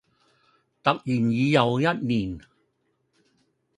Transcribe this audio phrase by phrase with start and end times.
[0.81, 2.39] 突然又已一年